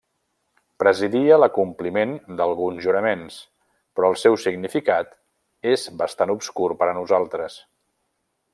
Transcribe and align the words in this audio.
Presidia 0.83 1.35
l'acompliment 1.41 2.15
d'alguns 2.39 2.81
juraments, 2.87 3.37
però 3.99 4.09
el 4.13 4.17
seu 4.23 4.39
significat 4.45 5.15
és 5.75 5.85
bastant 6.03 6.35
obscur 6.39 6.71
per 6.81 6.89
a 6.91 6.97
nosaltres. 7.03 7.61